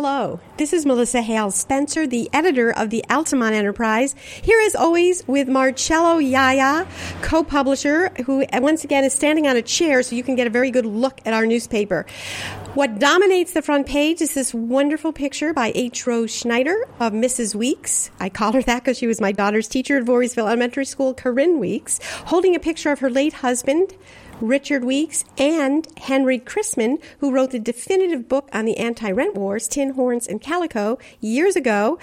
Hello, 0.00 0.38
this 0.58 0.72
is 0.72 0.86
Melissa 0.86 1.22
Hale 1.22 1.50
Spencer, 1.50 2.06
the 2.06 2.30
editor 2.32 2.70
of 2.70 2.90
the 2.90 3.04
Altamont 3.10 3.52
Enterprise, 3.52 4.14
here 4.40 4.60
as 4.60 4.76
always 4.76 5.26
with 5.26 5.48
Marcello 5.48 6.20
Iaia, 6.20 6.86
co 7.20 7.42
publisher, 7.42 8.10
who 8.24 8.44
uh, 8.44 8.60
once 8.62 8.84
again 8.84 9.02
is 9.02 9.12
standing 9.12 9.48
on 9.48 9.56
a 9.56 9.62
chair 9.62 10.04
so 10.04 10.14
you 10.14 10.22
can 10.22 10.36
get 10.36 10.46
a 10.46 10.50
very 10.50 10.70
good 10.70 10.86
look 10.86 11.20
at 11.26 11.34
our 11.34 11.46
newspaper. 11.46 12.06
What 12.74 13.00
dominates 13.00 13.54
the 13.54 13.60
front 13.60 13.88
page 13.88 14.22
is 14.22 14.34
this 14.34 14.54
wonderful 14.54 15.12
picture 15.12 15.52
by 15.52 15.72
H. 15.74 16.06
Rose 16.06 16.32
Schneider 16.32 16.86
of 17.00 17.12
Mrs. 17.12 17.56
Weeks. 17.56 18.12
I 18.20 18.28
call 18.28 18.52
her 18.52 18.62
that 18.62 18.84
because 18.84 18.98
she 18.98 19.08
was 19.08 19.20
my 19.20 19.32
daughter's 19.32 19.66
teacher 19.66 19.96
at 19.96 20.04
Voorheesville 20.04 20.46
Elementary 20.46 20.84
School, 20.84 21.12
Corinne 21.12 21.58
Weeks, 21.58 21.98
holding 22.26 22.54
a 22.54 22.60
picture 22.60 22.92
of 22.92 23.00
her 23.00 23.10
late 23.10 23.32
husband, 23.32 23.96
Richard 24.40 24.84
Weeks, 24.84 25.24
and 25.36 25.86
Henry 25.98 26.38
Christman, 26.38 27.02
who 27.18 27.32
wrote 27.32 27.50
the 27.50 27.58
definitive 27.58 28.28
book 28.28 28.48
on 28.52 28.64
the 28.64 28.76
anti 28.76 29.10
rent 29.10 29.34
wars, 29.34 29.68
Tin 29.68 29.90
Horns 29.90 30.26
and 30.26 30.40
Calico, 30.40 30.98
years 31.20 31.56
ago. 31.56 31.98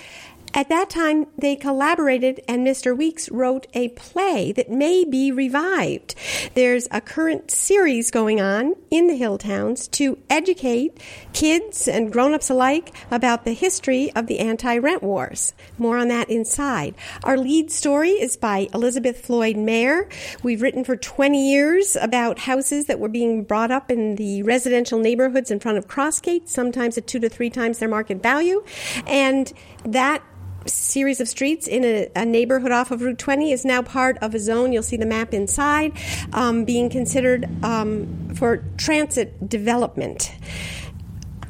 At 0.56 0.70
that 0.70 0.90
time, 0.90 1.28
they 1.38 1.58
collaborated, 1.58 2.40
and 2.48 2.66
Mr. 2.66 2.98
Weeks 2.98 3.30
wrote 3.30 3.68
a 3.74 3.90
play 3.90 4.54
that 4.54 4.72
may 4.72 5.04
be 5.04 5.30
revived. 5.30 6.16
There's 6.54 6.88
a 6.92 7.02
current 7.02 7.52
series 7.52 8.10
going 8.10 8.40
on 8.40 8.76
in 8.90 9.08
the 9.08 9.18
Hill 9.18 9.38
Towns 9.38 9.86
to 9.90 10.18
educate 10.30 10.98
kids 11.34 11.90
and 11.90 12.10
grown 12.10 12.34
ups 12.34 12.50
alike 12.50 12.96
about 13.12 13.44
the 13.44 13.52
history 13.52 14.14
of 14.14 14.28
the 14.28 14.40
anti 14.40 14.78
rent 14.78 15.04
wars. 15.04 15.54
More 15.78 15.98
on 15.98 16.08
that 16.08 16.30
inside. 16.30 16.96
Our 17.26 17.36
lead 17.38 17.70
story 17.70 18.12
is 18.12 18.38
by 18.38 18.70
Elizabeth 18.74 19.26
Floyd 19.26 19.58
Mayer. 19.58 20.08
We've 20.42 20.62
written 20.62 20.86
for 20.86 20.96
20 20.96 21.52
years 21.52 21.98
about 21.98 22.40
houses 22.40 22.86
that 22.86 23.00
were 23.00 23.10
being 23.10 23.44
brought 23.44 23.72
up 23.72 23.92
in 23.92 24.16
the 24.16 24.42
residential 24.44 25.00
neighborhoods 25.00 25.52
in 25.52 25.60
front 25.60 25.78
of 25.78 25.90
Crossgate, 25.90 26.48
sometimes 26.48 26.98
at 26.98 27.08
two 27.08 27.20
to 27.20 27.28
three 27.28 27.50
times 27.50 27.80
their 27.80 27.90
market 27.90 28.24
value. 28.24 28.64
And 29.06 29.52
that 29.84 30.24
series 30.66 31.20
of 31.22 31.28
streets 31.28 31.68
in 31.68 31.84
a, 31.84 32.10
a, 32.16 32.26
neighborhood 32.26 32.72
off 32.72 32.92
of 32.92 33.02
Route 33.02 33.18
20 33.18 33.52
is 33.52 33.66
now 33.66 33.82
part 33.82 34.18
of 34.20 34.34
a 34.34 34.40
zone. 34.40 34.74
You'll 34.74 34.84
see 34.84 34.98
the 34.98 35.06
map 35.06 35.34
inside 35.34 35.94
um, 36.34 36.66
being 36.66 36.90
considered 36.90 37.48
um, 37.64 38.34
for 38.36 38.64
transit 38.78 39.50
development. 39.50 40.34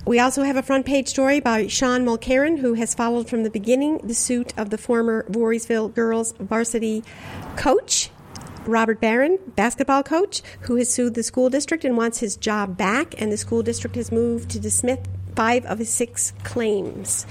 We 0.05 0.19
also 0.19 0.43
have 0.43 0.55
a 0.55 0.61
front 0.61 0.85
page 0.85 1.07
story 1.07 1.39
by 1.39 1.65
Sean 1.65 2.05
Mulkerrin, 2.05 2.59
who 2.59 2.75
has 2.75 2.93
followed 2.93 3.27
from 3.27 3.41
the 3.41 3.49
beginning 3.49 3.99
the 4.03 4.13
suit 4.13 4.53
of 4.55 4.69
the 4.69 4.77
former 4.77 5.25
Voorheesville 5.29 5.93
girls 5.95 6.33
varsity 6.39 7.03
coach. 7.55 8.11
Robert 8.67 8.99
Barron, 8.99 9.37
basketball 9.55 10.01
coach, 10.01 10.41
who 10.61 10.75
has 10.75 10.89
sued 10.89 11.13
the 11.13 11.21
school 11.23 11.49
district 11.49 11.85
and 11.85 11.95
wants 11.97 12.19
his 12.19 12.35
job 12.35 12.77
back, 12.77 13.13
and 13.19 13.31
the 13.31 13.37
school 13.37 13.61
district 13.61 13.95
has 13.95 14.11
moved 14.11 14.49
to 14.51 14.59
dismiss 14.59 14.99
five 15.35 15.65
of 15.65 15.79
his 15.79 15.89
six 15.89 16.33
claims. 16.43 17.25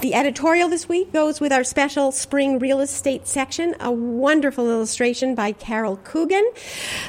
The 0.00 0.14
editorial 0.14 0.68
this 0.68 0.88
week 0.88 1.12
goes 1.12 1.40
with 1.40 1.52
our 1.52 1.64
special 1.64 2.10
spring 2.12 2.58
real 2.58 2.80
estate 2.80 3.26
section, 3.26 3.74
a 3.80 3.90
wonderful 3.90 4.70
illustration 4.70 5.34
by 5.34 5.52
Carol 5.52 5.98
Coogan. 6.04 6.50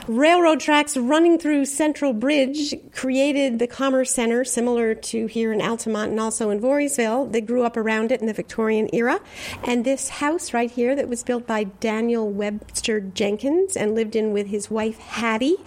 Railroad 0.07 0.59
tracks 0.59 0.97
running 0.97 1.39
through 1.39 1.65
Central 1.65 2.13
Bridge 2.13 2.75
created 2.91 3.59
the 3.59 3.67
Commerce 3.67 4.11
Center, 4.11 4.43
similar 4.43 4.93
to 4.95 5.27
here 5.27 5.53
in 5.53 5.61
Altamont 5.61 6.11
and 6.11 6.19
also 6.19 6.49
in 6.49 6.59
Voorheesville. 6.59 7.31
They 7.31 7.41
grew 7.41 7.63
up 7.63 7.77
around 7.77 8.11
it 8.11 8.21
in 8.21 8.27
the 8.27 8.33
Victorian 8.33 8.89
era. 8.93 9.19
And 9.63 9.85
this 9.85 10.09
house 10.09 10.53
right 10.53 10.69
here 10.69 10.95
that 10.95 11.07
was 11.07 11.23
built 11.23 11.47
by 11.47 11.65
Daniel 11.65 12.29
Webster 12.29 12.99
Jenkins 12.99 13.75
and 13.75 13.95
lived 13.95 14.15
in 14.15 14.33
with 14.33 14.47
his 14.47 14.69
wife 14.69 14.97
Hattie 14.97 15.57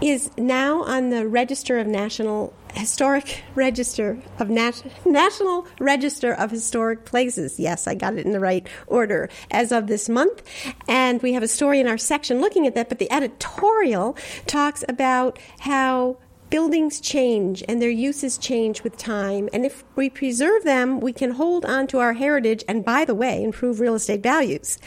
is 0.00 0.30
now 0.36 0.82
on 0.82 1.10
the 1.10 1.26
Register 1.26 1.78
of 1.78 1.86
National 1.86 2.52
Historic 2.74 3.42
Register 3.54 4.18
of 4.38 4.50
Nat- 4.50 4.82
National 5.04 5.66
Register 5.78 6.32
of 6.32 6.50
Historic 6.50 7.04
Places. 7.04 7.58
Yes, 7.58 7.86
I 7.86 7.94
got 7.94 8.14
it 8.14 8.26
in 8.26 8.32
the 8.32 8.40
right 8.40 8.66
order 8.86 9.28
as 9.50 9.72
of 9.72 9.86
this 9.86 10.08
month. 10.08 10.42
And 10.88 11.22
we 11.22 11.32
have 11.32 11.42
a 11.42 11.48
story 11.48 11.80
in 11.80 11.86
our 11.86 11.98
section 11.98 12.40
looking 12.40 12.66
at 12.66 12.74
that, 12.74 12.88
but 12.88 12.98
the 12.98 13.10
editorial 13.12 14.16
talks 14.46 14.84
about 14.88 15.38
how 15.60 16.18
buildings 16.50 17.00
change 17.00 17.62
and 17.68 17.80
their 17.80 17.90
uses 17.90 18.36
change 18.36 18.82
with 18.82 18.96
time. 18.96 19.48
And 19.52 19.64
if 19.64 19.84
we 19.94 20.10
preserve 20.10 20.64
them, 20.64 21.00
we 21.00 21.12
can 21.12 21.30
hold 21.30 21.64
on 21.64 21.86
to 21.88 21.98
our 21.98 22.12
heritage 22.12 22.64
and, 22.68 22.84
by 22.84 23.04
the 23.04 23.14
way, 23.14 23.42
improve 23.42 23.80
real 23.80 23.94
estate 23.94 24.22
values. 24.22 24.78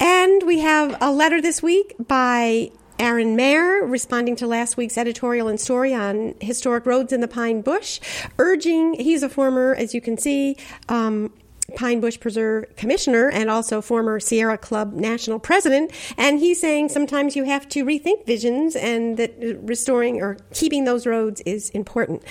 And 0.00 0.44
we 0.44 0.60
have 0.60 0.96
a 1.00 1.10
letter 1.10 1.42
this 1.42 1.62
week 1.62 1.94
by 1.98 2.70
Aaron 2.98 3.36
Mair, 3.36 3.84
responding 3.84 4.34
to 4.36 4.46
last 4.46 4.76
week's 4.76 4.98
editorial 4.98 5.48
and 5.48 5.60
story 5.60 5.94
on 5.94 6.34
historic 6.40 6.84
roads 6.84 7.12
in 7.12 7.20
the 7.20 7.28
Pine 7.28 7.60
Bush, 7.60 8.00
urging, 8.38 8.94
he's 8.94 9.22
a 9.22 9.28
former, 9.28 9.74
as 9.74 9.94
you 9.94 10.00
can 10.00 10.18
see, 10.18 10.56
um, 10.88 11.32
Pine 11.76 12.00
Bush 12.00 12.18
Preserve 12.18 12.64
Commissioner 12.76 13.28
and 13.28 13.50
also 13.50 13.80
former 13.80 14.18
Sierra 14.18 14.56
Club 14.56 14.94
National 14.94 15.38
President. 15.38 15.92
And 16.16 16.38
he's 16.40 16.60
saying 16.60 16.88
sometimes 16.88 17.36
you 17.36 17.44
have 17.44 17.68
to 17.68 17.84
rethink 17.84 18.24
visions 18.26 18.74
and 18.74 19.16
that 19.18 19.34
restoring 19.62 20.20
or 20.22 20.38
keeping 20.52 20.84
those 20.84 21.06
roads 21.06 21.42
is 21.42 21.68
important. 21.70 22.22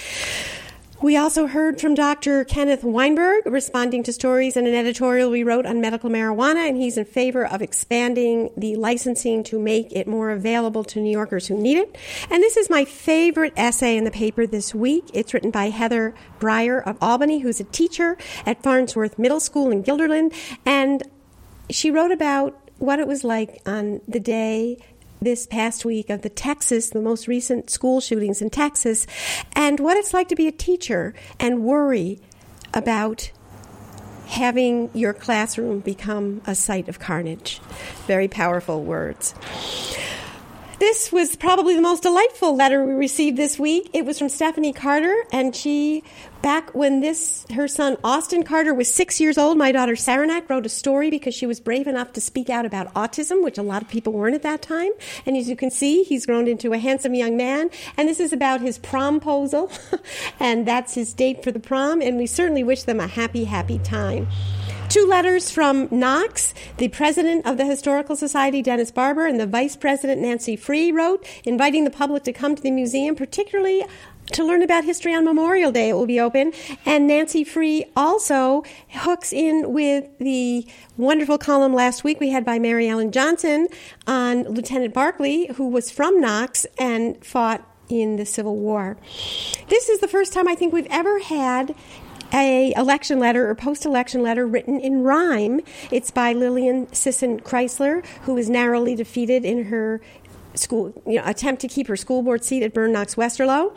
We 1.00 1.16
also 1.16 1.46
heard 1.46 1.80
from 1.80 1.94
Dr. 1.94 2.44
Kenneth 2.44 2.84
Weinberg 2.84 3.46
responding 3.46 4.02
to 4.02 4.12
stories 4.12 4.58
in 4.58 4.66
an 4.66 4.74
editorial 4.74 5.30
we 5.30 5.44
wrote 5.44 5.68
on 5.68 5.80
medical 5.80 6.10
marijuana, 6.10 6.68
and 6.68 6.76
he's 6.76 6.98
in 6.98 7.06
favor 7.06 7.46
of 7.46 7.62
expanding 7.62 8.50
the 8.58 8.76
licensing 8.78 9.44
to 9.44 9.60
make 9.60 9.92
it 9.92 10.08
more 10.08 10.32
available 10.32 10.84
to 10.86 11.00
New 11.00 11.12
Yorkers 11.12 11.48
who 11.48 11.56
need 11.56 11.78
it. 11.78 11.96
And 12.32 12.42
this 12.42 12.58
is 12.58 12.68
my 12.72 12.84
favorite 12.84 13.54
essay 13.56 13.96
in 13.96 14.06
the 14.06 14.12
paper 14.12 14.48
this 14.48 14.74
week. 14.74 15.06
It's 15.14 15.36
written 15.36 15.52
by 15.52 15.70
Heather 15.70 16.16
Breyer 16.40 16.84
of 16.84 16.98
Albany, 17.00 17.40
who's 17.40 17.60
a 17.60 17.66
teacher 17.66 18.18
at 18.48 18.64
Farnsworth 18.64 19.20
Middle 19.20 19.40
School 19.40 19.70
in 19.70 19.84
Guilderland, 19.84 20.34
and 20.66 21.04
she 21.70 21.92
wrote 21.92 22.12
about 22.12 22.60
what 22.80 23.00
it 23.00 23.08
was 23.08 23.24
like 23.24 23.62
on 23.68 24.02
the 24.08 24.20
day 24.20 24.80
this 25.22 25.48
past 25.48 25.86
week 25.86 26.10
of 26.10 26.22
the 26.22 26.30
Texas, 26.30 26.90
the 26.90 27.02
most 27.02 27.28
recent 27.28 27.70
school 27.70 28.02
shootings 28.02 28.42
in 28.42 28.50
Texas, 28.50 29.08
and 29.54 29.80
what 29.80 29.98
it's 29.98 30.14
like 30.14 30.28
to 30.30 30.36
be 30.36 30.48
a 30.48 30.52
teacher 30.52 31.14
and 31.40 31.64
worry 31.64 32.20
about 32.74 33.32
having 34.28 34.90
your 34.94 35.14
classroom 35.14 35.80
become 35.80 36.42
a 36.46 36.54
site 36.54 36.90
of 36.90 37.00
carnage. 37.00 37.60
Very 38.08 38.28
powerful 38.28 38.84
words. 38.84 39.34
This 40.80 41.12
was 41.12 41.36
probably 41.36 41.76
the 41.76 41.82
most 41.82 42.04
delightful 42.04 42.56
letter 42.56 42.86
we 42.86 42.94
received 42.94 43.36
this 43.36 43.58
week. 43.58 43.90
It 43.94 44.06
was 44.06 44.20
from 44.20 44.30
Stephanie 44.30 44.74
Carter, 44.74 45.24
and 45.32 45.56
she, 45.56 46.04
back 46.44 46.76
when 46.76 47.00
this, 47.00 47.48
her 47.52 47.68
son 47.68 47.98
Austin 48.04 48.44
Carter 48.44 48.76
was 48.76 48.94
six 48.94 49.20
years 49.20 49.40
old, 49.40 49.58
my 49.58 49.72
daughter 49.72 49.96
Saranac 49.96 50.48
wrote 50.52 50.68
a 50.68 50.70
story 50.70 51.10
because 51.10 51.34
she 51.34 51.48
was 51.48 51.60
brave 51.60 51.88
enough 51.88 52.14
to 52.14 52.22
speak 52.22 52.52
out 52.52 52.64
about 52.64 52.94
autism, 52.94 53.44
which 53.44 53.58
a 53.58 53.64
lot 53.64 53.82
of 53.82 53.88
people 53.88 54.14
weren't 54.14 54.36
at 54.36 54.44
that 54.44 54.62
time. 54.62 54.92
And 55.26 55.36
as 55.36 55.50
you 55.50 55.56
can 55.56 55.72
see, 55.72 56.04
he's 56.04 56.28
grown 56.28 56.48
into 56.48 56.74
a 56.74 56.78
handsome 56.78 57.16
young 57.16 57.36
man. 57.36 57.72
And 57.98 58.08
this 58.08 58.20
is 58.20 58.32
about 58.32 58.62
his 58.62 58.78
promposal, 58.78 59.72
and 60.40 60.68
that's 60.68 60.94
his 60.94 61.12
date 61.12 61.44
for 61.44 61.52
the 61.52 61.60
prom. 61.60 62.04
And 62.04 62.18
we 62.18 62.28
certainly 62.28 62.64
wish 62.64 62.84
them 62.84 63.00
a 63.00 63.08
happy, 63.08 63.46
happy 63.46 63.80
time. 63.80 64.28
Two 64.98 65.06
letters 65.06 65.52
from 65.52 65.88
Knox, 65.92 66.56
the 66.78 66.88
president 66.88 67.46
of 67.46 67.58
the 67.58 67.66
Historical 67.66 68.16
Society, 68.16 68.64
Dennis 68.64 68.90
Barber, 68.90 69.28
and 69.28 69.40
the 69.40 69.46
vice 69.46 69.76
president, 69.76 70.20
Nancy 70.20 70.56
Free, 70.56 70.92
wrote, 70.92 71.24
inviting 71.44 71.84
the 71.84 71.92
public 71.92 72.24
to 72.24 72.34
come 72.34 72.56
to 72.56 72.64
the 72.64 72.72
museum, 72.72 73.16
particularly 73.16 73.86
to 74.32 74.44
learn 74.44 74.64
about 74.64 74.86
history 74.86 75.14
on 75.14 75.24
Memorial 75.24 75.72
Day. 75.72 75.90
It 75.90 75.94
will 75.94 76.08
be 76.08 76.20
open. 76.20 76.52
And 76.84 77.06
Nancy 77.06 77.44
Free 77.44 77.86
also 77.96 78.64
hooks 78.90 79.32
in 79.32 79.72
with 79.72 80.10
the 80.18 80.66
wonderful 80.98 81.38
column 81.38 81.76
last 81.76 82.04
week 82.04 82.20
we 82.20 82.32
had 82.32 82.44
by 82.44 82.58
Mary 82.58 82.90
Ellen 82.90 83.12
Johnson 83.12 83.68
on 84.08 84.46
Lieutenant 84.46 84.96
Barclay, 84.96 85.54
who 85.58 85.70
was 85.70 85.92
from 85.92 86.20
Knox 86.20 86.66
and 86.80 87.24
fought 87.24 87.64
in 87.88 88.16
the 88.16 88.26
Civil 88.26 88.56
War. 88.56 88.98
This 89.68 89.90
is 89.90 90.00
the 90.00 90.08
first 90.08 90.34
time 90.34 90.48
I 90.48 90.56
think 90.56 90.74
we've 90.74 90.88
ever 90.90 91.20
had 91.20 91.76
a 92.34 92.74
election 92.76 93.20
letter 93.20 93.50
or 93.50 93.56
post-election 93.56 94.22
letter 94.22 94.46
written 94.46 94.80
in 94.80 95.04
rhyme. 95.04 95.62
It's 95.92 96.12
by 96.12 96.34
Lillian 96.34 96.92
Sisson 96.94 97.40
Chrysler, 97.40 98.06
who 98.24 98.34
was 98.34 98.50
narrowly 98.50 98.96
defeated 98.96 99.46
in 99.46 99.66
her 99.66 100.02
school 100.58 100.94
you 101.06 101.18
know, 101.18 101.24
attempt 101.26 101.62
to 101.62 101.68
keep 101.68 101.88
her 101.88 101.96
school 101.96 102.22
board 102.22 102.44
seat 102.44 102.64
at 102.64 102.74
Berne 102.74 102.92
Knox 102.92 103.16
Westerlo. 103.16 103.72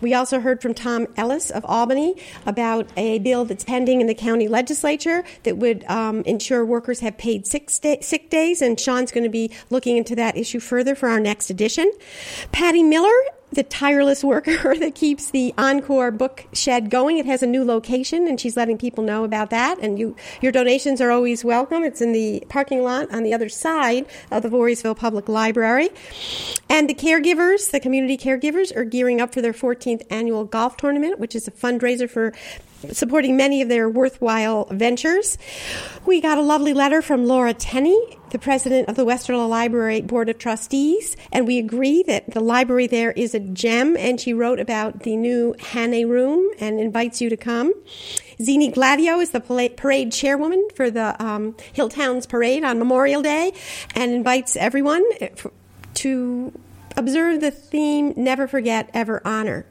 We 0.00 0.14
also 0.14 0.40
heard 0.40 0.62
from 0.62 0.74
Tom 0.74 1.06
Ellis 1.16 1.50
of 1.50 1.64
Albany 1.64 2.14
about 2.46 2.88
a 2.96 3.18
bill 3.18 3.44
that's 3.44 3.64
pending 3.64 4.00
in 4.00 4.06
the 4.06 4.14
county 4.14 4.48
legislature 4.48 5.24
that 5.44 5.56
would 5.56 5.84
um, 5.84 6.22
ensure 6.22 6.64
workers 6.64 7.00
have 7.00 7.16
paid 7.18 7.46
sick, 7.46 7.70
sta- 7.70 8.02
sick 8.02 8.30
days, 8.30 8.62
and 8.62 8.78
Sean's 8.78 9.10
going 9.10 9.24
to 9.24 9.30
be 9.30 9.50
looking 9.70 9.96
into 9.96 10.14
that 10.16 10.36
issue 10.36 10.60
further 10.60 10.94
for 10.94 11.08
our 11.08 11.20
next 11.20 11.50
edition. 11.50 11.90
Patty 12.52 12.82
Miller 12.82 13.10
the 13.50 13.62
tireless 13.62 14.22
worker 14.22 14.74
that 14.78 14.94
keeps 14.94 15.30
the 15.30 15.54
Encore 15.56 16.10
book 16.10 16.46
shed 16.52 16.90
going. 16.90 17.18
It 17.18 17.26
has 17.26 17.42
a 17.42 17.46
new 17.46 17.64
location, 17.64 18.28
and 18.28 18.40
she's 18.40 18.56
letting 18.56 18.78
people 18.78 19.02
know 19.04 19.24
about 19.24 19.50
that. 19.50 19.78
And 19.80 19.98
you, 19.98 20.16
your 20.40 20.52
donations 20.52 21.00
are 21.00 21.10
always 21.10 21.44
welcome. 21.44 21.82
It's 21.84 22.00
in 22.00 22.12
the 22.12 22.44
parking 22.48 22.82
lot 22.82 23.12
on 23.12 23.22
the 23.22 23.32
other 23.32 23.48
side 23.48 24.06
of 24.30 24.42
the 24.42 24.48
Voorheesville 24.48 24.96
Public 24.96 25.28
Library. 25.28 25.90
And 26.68 26.88
the 26.88 26.94
caregivers, 26.94 27.70
the 27.70 27.80
community 27.80 28.16
caregivers, 28.16 28.74
are 28.76 28.84
gearing 28.84 29.20
up 29.20 29.32
for 29.32 29.40
their 29.40 29.52
14th 29.52 30.02
annual 30.10 30.44
golf 30.44 30.76
tournament, 30.76 31.18
which 31.18 31.34
is 31.34 31.48
a 31.48 31.50
fundraiser 31.50 32.08
for 32.08 32.32
supporting 32.92 33.36
many 33.36 33.62
of 33.62 33.68
their 33.68 33.88
worthwhile 33.88 34.66
ventures. 34.70 35.38
We 36.06 36.20
got 36.20 36.38
a 36.38 36.42
lovely 36.42 36.72
letter 36.72 37.02
from 37.02 37.26
Laura 37.26 37.54
Tenney, 37.54 38.00
the 38.30 38.38
president 38.38 38.88
of 38.88 38.96
the 38.96 39.04
Westerlo 39.04 39.48
Library 39.48 40.00
Board 40.00 40.28
of 40.28 40.38
Trustees, 40.38 41.16
and 41.32 41.46
we 41.46 41.58
agree 41.58 42.02
that 42.04 42.30
the 42.32 42.40
library 42.40 42.86
there 42.86 43.12
is 43.12 43.34
a 43.34 43.40
gem. 43.40 43.96
And 43.96 44.20
she 44.20 44.32
wrote 44.32 44.60
about 44.60 45.02
the 45.02 45.16
new 45.16 45.54
Hannay 45.58 46.08
Room 46.08 46.50
and 46.58 46.80
invites 46.80 47.20
you 47.20 47.28
to 47.30 47.36
come. 47.36 47.72
Zini 48.40 48.70
Gladio 48.70 49.18
is 49.18 49.30
the 49.30 49.40
parade 49.40 50.12
chairwoman 50.12 50.68
for 50.74 50.90
the 50.90 51.20
um, 51.22 51.54
Hilltowns 51.74 52.28
Parade 52.28 52.64
on 52.64 52.78
Memorial 52.78 53.22
Day 53.22 53.52
and 53.94 54.12
invites 54.12 54.56
everyone 54.56 55.04
to 55.94 56.52
observe 56.96 57.40
the 57.40 57.50
theme 57.50 58.14
Never 58.16 58.46
Forget, 58.46 58.90
Ever 58.94 59.20
Honor. 59.24 59.66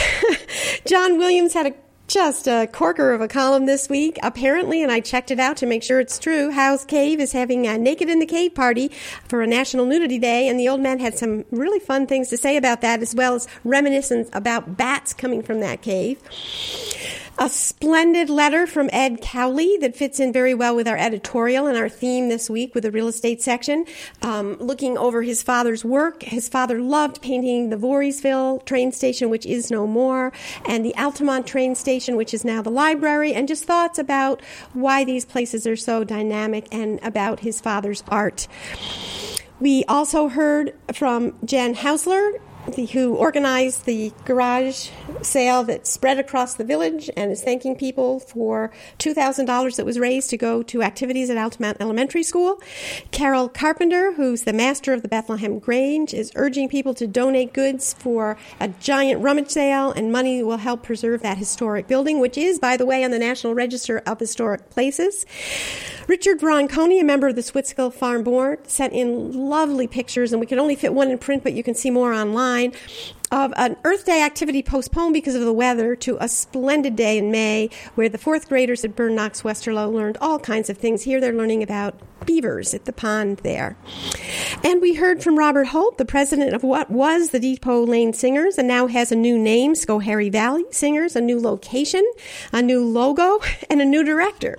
John 0.86 1.18
Williams 1.18 1.54
had 1.54 1.66
a 1.66 1.74
just 2.06 2.46
a 2.46 2.68
corker 2.72 3.12
of 3.12 3.20
a 3.20 3.28
column 3.28 3.66
this 3.66 3.88
week, 3.88 4.18
apparently, 4.22 4.82
and 4.82 4.92
I 4.92 5.00
checked 5.00 5.30
it 5.30 5.40
out 5.40 5.56
to 5.58 5.66
make 5.66 5.82
sure 5.82 6.00
it's 6.00 6.18
true. 6.18 6.50
Howes 6.50 6.84
Cave 6.84 7.20
is 7.20 7.32
having 7.32 7.66
a 7.66 7.78
Naked 7.78 8.08
in 8.08 8.18
the 8.18 8.26
Cave 8.26 8.54
party 8.54 8.90
for 9.28 9.42
a 9.42 9.46
National 9.46 9.86
Nudity 9.86 10.18
Day, 10.18 10.48
and 10.48 10.58
the 10.58 10.68
old 10.68 10.80
man 10.80 10.98
had 10.98 11.18
some 11.18 11.44
really 11.50 11.80
fun 11.80 12.06
things 12.06 12.28
to 12.28 12.36
say 12.36 12.56
about 12.56 12.80
that, 12.80 13.02
as 13.02 13.14
well 13.14 13.34
as 13.34 13.48
reminiscence 13.64 14.28
about 14.32 14.76
bats 14.76 15.12
coming 15.12 15.42
from 15.42 15.60
that 15.60 15.82
cave. 15.82 16.20
A 17.38 17.50
splendid 17.50 18.30
letter 18.30 18.66
from 18.66 18.88
Ed 18.94 19.20
Cowley 19.20 19.76
that 19.82 19.94
fits 19.94 20.18
in 20.18 20.32
very 20.32 20.54
well 20.54 20.74
with 20.74 20.88
our 20.88 20.96
editorial 20.96 21.66
and 21.66 21.76
our 21.76 21.88
theme 21.88 22.30
this 22.30 22.48
week 22.48 22.74
with 22.74 22.84
the 22.84 22.90
real 22.90 23.08
estate 23.08 23.42
section. 23.42 23.84
Um, 24.22 24.56
looking 24.58 24.96
over 24.96 25.20
his 25.20 25.42
father's 25.42 25.84
work, 25.84 26.22
his 26.22 26.48
father 26.48 26.80
loved 26.80 27.20
painting 27.20 27.68
the 27.68 27.76
Voorheesville 27.76 28.64
train 28.64 28.90
station, 28.90 29.28
which 29.28 29.44
is 29.44 29.70
no 29.70 29.86
more, 29.86 30.32
and 30.66 30.82
the 30.82 30.96
Altamont 30.96 31.46
train 31.46 31.74
station, 31.74 32.16
which 32.16 32.32
is 32.32 32.42
now 32.42 32.62
the 32.62 32.70
library, 32.70 33.34
and 33.34 33.46
just 33.46 33.66
thoughts 33.66 33.98
about 33.98 34.40
why 34.72 35.04
these 35.04 35.26
places 35.26 35.66
are 35.66 35.76
so 35.76 36.04
dynamic 36.04 36.66
and 36.72 36.98
about 37.02 37.40
his 37.40 37.60
father's 37.60 38.02
art. 38.08 38.48
We 39.60 39.84
also 39.84 40.28
heard 40.28 40.74
from 40.94 41.34
Jen 41.44 41.74
Hausler 41.74 42.40
the, 42.76 42.86
who 42.86 43.16
organized 43.16 43.86
the 43.86 44.12
garage 44.24 44.90
sale 45.22 45.64
that 45.64 45.86
spread 45.86 46.18
across 46.18 46.54
the 46.54 46.64
village 46.64 47.10
and 47.16 47.32
is 47.32 47.42
thanking 47.42 47.74
people 47.74 48.20
for 48.20 48.70
$2,000 48.98 49.76
that 49.76 49.84
was 49.84 49.98
raised 49.98 50.30
to 50.30 50.36
go 50.36 50.62
to 50.62 50.82
activities 50.82 51.28
at 51.30 51.36
Altamont 51.36 51.78
Elementary 51.80 52.22
School. 52.22 52.60
Carol 53.10 53.48
Carpenter, 53.48 54.12
who's 54.12 54.42
the 54.42 54.52
master 54.52 54.92
of 54.92 55.02
the 55.02 55.08
Bethlehem 55.08 55.58
Grange, 55.58 56.14
is 56.14 56.30
urging 56.36 56.68
people 56.68 56.94
to 56.94 57.06
donate 57.06 57.52
goods 57.52 57.94
for 57.94 58.36
a 58.60 58.68
giant 58.68 59.22
rummage 59.22 59.50
sale, 59.50 59.90
and 59.90 60.12
money 60.12 60.42
will 60.42 60.58
help 60.58 60.82
preserve 60.82 61.22
that 61.22 61.38
historic 61.38 61.88
building, 61.88 62.20
which 62.20 62.38
is, 62.38 62.58
by 62.58 62.76
the 62.76 62.86
way, 62.86 63.02
on 63.02 63.10
the 63.10 63.18
National 63.18 63.54
Register 63.54 64.02
of 64.06 64.20
Historic 64.20 64.70
Places. 64.70 65.26
Richard 66.06 66.40
Ronconi, 66.40 67.00
a 67.00 67.04
member 67.04 67.26
of 67.26 67.34
the 67.34 67.42
Switzkill 67.42 67.92
Farm 67.92 68.22
Board, 68.22 68.68
sent 68.68 68.92
in 68.92 69.32
lovely 69.32 69.88
pictures, 69.88 70.32
and 70.32 70.40
we 70.40 70.46
could 70.46 70.58
only 70.58 70.76
fit 70.76 70.92
one 70.94 71.10
in 71.10 71.18
print, 71.18 71.42
but 71.42 71.54
you 71.54 71.62
can 71.62 71.74
see 71.74 71.90
more 71.90 72.12
online 72.12 72.65
of 73.30 73.52
an 73.56 73.76
Earth 73.84 74.06
Day 74.06 74.22
activity 74.22 74.62
postponed 74.62 75.14
because 75.14 75.34
of 75.34 75.42
the 75.42 75.52
weather 75.52 75.96
to 75.96 76.16
a 76.20 76.28
splendid 76.28 76.96
day 76.96 77.18
in 77.18 77.30
May 77.30 77.70
where 77.94 78.08
the 78.08 78.18
fourth 78.18 78.48
graders 78.48 78.84
at 78.84 78.94
Berne 78.94 79.14
Knox 79.14 79.42
Westerlo 79.42 79.92
learned 79.92 80.16
all 80.20 80.38
kinds 80.38 80.70
of 80.70 80.78
things. 80.78 81.02
Here 81.02 81.20
they're 81.20 81.32
learning 81.32 81.62
about 81.62 81.98
beavers 82.24 82.74
at 82.74 82.84
the 82.84 82.92
pond 82.92 83.38
there. 83.38 83.76
And 84.64 84.80
we 84.80 84.94
heard 84.94 85.22
from 85.22 85.38
Robert 85.38 85.68
Holt, 85.68 85.98
the 85.98 86.04
president 86.04 86.54
of 86.54 86.62
what 86.62 86.90
was 86.90 87.30
the 87.30 87.40
Depot 87.40 87.84
Lane 87.84 88.12
Singers 88.12 88.58
and 88.58 88.68
now 88.68 88.86
has 88.86 89.12
a 89.12 89.16
new 89.16 89.38
name, 89.38 89.74
Schoharie 89.74 90.32
Valley 90.32 90.64
Singers, 90.70 91.16
a 91.16 91.20
new 91.20 91.40
location, 91.40 92.04
a 92.52 92.62
new 92.62 92.84
logo, 92.84 93.40
and 93.70 93.80
a 93.80 93.84
new 93.84 94.04
director. 94.04 94.58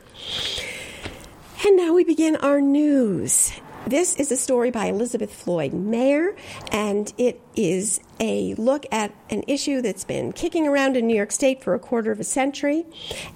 And 1.65 1.75
now 1.75 1.94
we 1.94 2.03
begin 2.03 2.36
our 2.38 2.62
news. 2.62 3.51
This 3.88 4.18
is 4.18 4.34
a 4.34 4.36
story 4.36 4.69
by 4.69 4.88
Elizabeth 4.88 5.34
Floyd 5.34 5.72
Mayer, 5.72 6.36
and 6.74 7.13
it 7.18 7.39
is 7.56 8.01
a 8.19 8.54
look 8.56 8.86
at 8.92 9.13
an 9.30 9.45
issue 9.48 9.81
that's 9.81 10.04
been 10.04 10.34
kicking 10.34 10.68
around 10.68 10.98
in 10.98 11.07
New 11.07 11.16
York 11.16 11.31
State 11.31 11.63
for 11.63 11.74
a 11.74 11.80
quarter 11.80 12.12
of 12.12 12.19
a 12.19 12.25
century. 12.25 12.86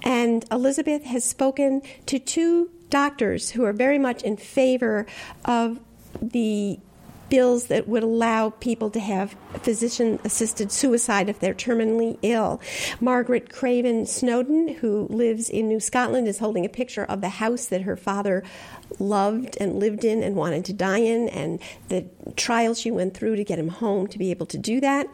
And 0.02 0.44
Elizabeth 0.52 1.04
has 1.04 1.24
spoken 1.24 1.80
to 2.04 2.18
two 2.18 2.68
doctors 2.90 3.52
who 3.52 3.64
are 3.64 3.72
very 3.72 3.98
much 3.98 4.22
in 4.24 4.36
favor 4.36 5.06
of 5.46 5.80
the 6.20 6.78
bills 7.32 7.68
that 7.68 7.88
would 7.88 8.02
allow 8.02 8.50
people 8.50 8.90
to 8.90 9.00
have 9.00 9.34
physician 9.62 10.18
assisted 10.22 10.70
suicide 10.70 11.30
if 11.30 11.40
they're 11.40 11.54
terminally 11.54 12.18
ill. 12.20 12.60
Margaret 13.00 13.50
Craven 13.50 14.04
Snowden, 14.04 14.68
who 14.68 15.06
lives 15.08 15.48
in 15.48 15.66
New 15.66 15.80
Scotland, 15.80 16.28
is 16.28 16.40
holding 16.40 16.66
a 16.66 16.68
picture 16.68 17.04
of 17.06 17.22
the 17.22 17.30
house 17.30 17.64
that 17.64 17.80
her 17.82 17.96
father 17.96 18.42
loved 18.98 19.56
and 19.58 19.78
lived 19.78 20.04
in 20.04 20.22
and 20.22 20.36
wanted 20.36 20.62
to 20.66 20.74
die 20.74 20.98
in, 20.98 21.30
and 21.30 21.58
the 21.88 22.04
trial 22.36 22.74
she 22.74 22.90
went 22.90 23.14
through 23.14 23.36
to 23.36 23.44
get 23.44 23.58
him 23.58 23.68
home 23.68 24.06
to 24.08 24.18
be 24.18 24.30
able 24.30 24.44
to 24.44 24.58
do 24.58 24.78
that. 24.80 25.06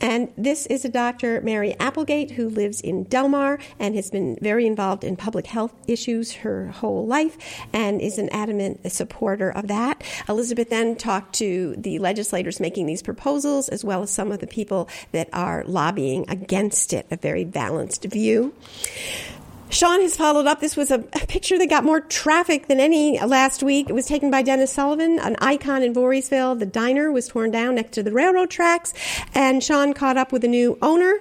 And 0.00 0.32
this 0.38 0.64
is 0.66 0.86
a 0.86 0.88
Dr. 0.88 1.42
Mary 1.42 1.76
Applegate 1.78 2.30
who 2.30 2.48
lives 2.48 2.80
in 2.80 3.04
Delmar 3.04 3.58
and 3.78 3.94
has 3.94 4.10
been 4.10 4.38
very 4.40 4.66
involved 4.66 5.04
in 5.04 5.16
public 5.16 5.46
health 5.46 5.74
issues 5.86 6.32
her 6.32 6.68
whole 6.68 7.06
life 7.06 7.36
and 7.74 8.00
is 8.00 8.16
an 8.16 8.30
adamant 8.30 8.90
supporter 8.90 9.50
of 9.50 9.68
that. 9.68 10.02
Elizabeth 10.30 10.70
then 10.70 10.96
talked 10.96 11.34
to 11.34 11.57
the 11.76 11.98
legislators 11.98 12.60
making 12.60 12.86
these 12.86 13.02
proposals 13.02 13.68
as 13.68 13.84
well 13.84 14.02
as 14.02 14.10
some 14.10 14.32
of 14.32 14.40
the 14.40 14.46
people 14.46 14.88
that 15.12 15.28
are 15.32 15.64
lobbying 15.66 16.24
against 16.28 16.92
it, 16.92 17.06
a 17.10 17.16
very 17.16 17.44
balanced 17.44 18.04
view. 18.04 18.54
Sean 19.70 20.00
has 20.00 20.16
followed 20.16 20.46
up. 20.46 20.60
This 20.60 20.76
was 20.76 20.90
a, 20.90 21.00
a, 21.00 21.26
picture 21.26 21.58
that 21.58 21.68
got 21.68 21.84
more 21.84 22.00
traffic 22.00 22.68
than 22.68 22.80
any 22.80 23.20
last 23.20 23.62
week. 23.62 23.90
It 23.90 23.92
was 23.92 24.06
taken 24.06 24.30
by 24.30 24.40
Dennis 24.40 24.72
Sullivan, 24.72 25.18
an 25.18 25.36
icon 25.40 25.82
in 25.82 25.92
Voorheesville. 25.92 26.58
The 26.58 26.66
diner 26.66 27.12
was 27.12 27.28
torn 27.28 27.50
down 27.50 27.74
next 27.74 27.92
to 27.92 28.02
the 28.02 28.12
railroad 28.12 28.48
tracks, 28.48 28.94
and 29.34 29.62
Sean 29.62 29.92
caught 29.92 30.16
up 30.16 30.32
with 30.32 30.42
the 30.42 30.48
new 30.48 30.78
owner. 30.80 31.18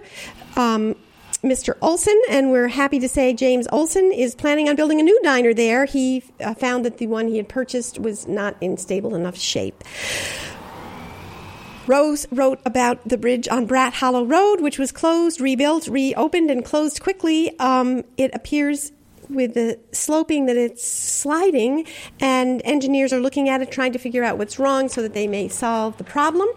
Um, 0.55 0.95
Mr. 1.43 1.77
Olson, 1.81 2.19
and 2.29 2.51
we're 2.51 2.67
happy 2.67 2.99
to 2.99 3.07
say 3.07 3.33
James 3.33 3.67
Olson 3.71 4.11
is 4.11 4.33
planning 4.33 4.69
on 4.69 4.75
building 4.75 4.99
a 4.99 5.03
new 5.03 5.19
diner 5.23 5.53
there. 5.53 5.85
He 5.85 6.23
uh, 6.39 6.53
found 6.55 6.83
that 6.85 6.97
the 6.97 7.07
one 7.07 7.27
he 7.27 7.37
had 7.37 7.47
purchased 7.47 7.99
was 7.99 8.27
not 8.27 8.55
in 8.59 8.77
stable 8.77 9.13
enough 9.13 9.37
shape. 9.37 9.83
Rose 11.85 12.27
wrote 12.31 12.59
about 12.65 13.07
the 13.07 13.17
bridge 13.17 13.47
on 13.47 13.67
Bradt 13.67 13.93
Hollow 13.93 14.25
Road, 14.25 14.61
which 14.61 14.77
was 14.77 14.91
closed, 14.91 15.39
rebuilt, 15.39 15.87
reopened, 15.87 16.51
and 16.51 16.65
closed 16.65 17.01
quickly. 17.01 17.57
Um, 17.59 18.03
it 18.17 18.33
appears 18.33 18.91
with 19.29 19.53
the 19.53 19.79
sloping 19.91 20.47
that 20.47 20.57
it's 20.57 20.85
sliding, 20.87 21.85
and 22.19 22.61
engineers 22.65 23.13
are 23.13 23.19
looking 23.19 23.47
at 23.47 23.61
it, 23.61 23.71
trying 23.71 23.93
to 23.93 23.99
figure 23.99 24.23
out 24.23 24.37
what's 24.37 24.59
wrong 24.59 24.89
so 24.89 25.01
that 25.01 25.13
they 25.13 25.27
may 25.27 25.47
solve 25.47 25.97
the 25.97 26.03
problem. 26.03 26.47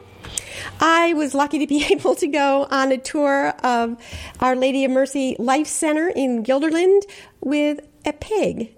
I 0.81 1.13
was 1.15 1.35
lucky 1.35 1.59
to 1.59 1.67
be 1.67 1.85
able 1.91 2.15
to 2.17 2.27
go 2.27 2.67
on 2.71 2.93
a 2.93 2.99
tour 2.99 3.49
of 3.63 3.97
Our 4.41 4.57
Lady 4.57 4.85
of 4.85 4.91
Mercy 4.91 5.37
Life 5.39 5.67
Center 5.67 6.09
in 6.09 6.45
Guilderland 6.45 7.03
with 7.41 7.81
a 8.05 8.13
pig 8.13 8.75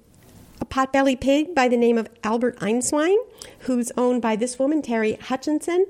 potbelly 0.72 1.20
pig 1.20 1.54
by 1.54 1.68
the 1.68 1.76
name 1.76 1.98
of 1.98 2.08
Albert 2.24 2.58
Einswine, 2.60 3.18
who's 3.60 3.92
owned 3.98 4.22
by 4.22 4.36
this 4.36 4.58
woman, 4.58 4.80
Terry 4.80 5.16
Hutchinson. 5.16 5.84